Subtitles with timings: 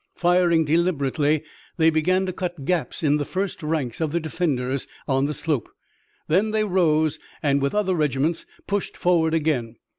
[0.15, 1.43] Firing deliberately,
[1.77, 5.69] they began to cut gaps in the first ranks of the defenders on the slope.
[6.27, 9.75] Then they rose and with other regiments pushed forward again.